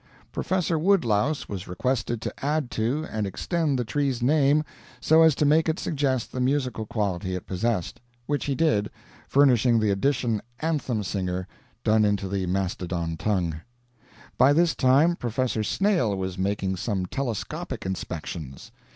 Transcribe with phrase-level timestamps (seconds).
[0.31, 4.63] Professor Woodlouse was requested to add to and extend the tree's name
[4.99, 8.89] so as to make it suggest the musical quality it possessed which he did,
[9.27, 11.47] furnishing the addition Anthem Singer,
[11.83, 13.61] done into the Mastodon tongue.
[14.39, 18.71] By this time Professor Snail was making some telescopic inspections.